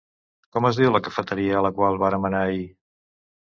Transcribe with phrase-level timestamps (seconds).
[0.55, 2.69] Com es diu la cafeteria a la qual vàrem anar ahir?